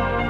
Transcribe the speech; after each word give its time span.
Bye. 0.00 0.29